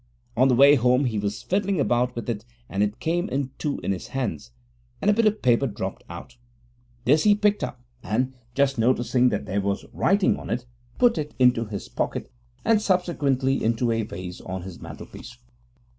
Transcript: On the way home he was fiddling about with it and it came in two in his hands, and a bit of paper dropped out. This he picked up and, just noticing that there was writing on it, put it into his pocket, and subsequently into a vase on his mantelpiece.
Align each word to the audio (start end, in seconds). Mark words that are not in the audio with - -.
On 0.35 0.47
the 0.47 0.55
way 0.55 0.73
home 0.73 1.05
he 1.05 1.19
was 1.19 1.43
fiddling 1.43 1.79
about 1.79 2.15
with 2.15 2.27
it 2.27 2.43
and 2.67 2.81
it 2.81 2.99
came 2.99 3.29
in 3.29 3.51
two 3.59 3.77
in 3.83 3.91
his 3.91 4.07
hands, 4.07 4.49
and 4.99 5.11
a 5.11 5.13
bit 5.13 5.27
of 5.27 5.43
paper 5.43 5.67
dropped 5.67 6.03
out. 6.09 6.37
This 7.05 7.21
he 7.23 7.35
picked 7.35 7.63
up 7.63 7.79
and, 8.01 8.33
just 8.55 8.79
noticing 8.79 9.29
that 9.29 9.45
there 9.45 9.61
was 9.61 9.85
writing 9.93 10.37
on 10.37 10.49
it, 10.49 10.65
put 10.97 11.19
it 11.19 11.35
into 11.37 11.65
his 11.65 11.87
pocket, 11.87 12.31
and 12.65 12.81
subsequently 12.81 13.63
into 13.63 13.91
a 13.91 14.01
vase 14.01 14.41
on 14.41 14.63
his 14.63 14.81
mantelpiece. 14.81 15.37